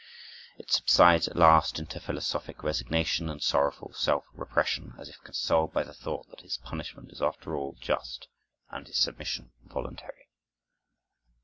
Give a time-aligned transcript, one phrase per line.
[0.57, 5.83] It subsides at last into philosophic resignation and sorrowful self repression, as if consoled by
[5.83, 8.27] the thought that his punishment is after all just
[8.71, 10.27] and his submission voluntary.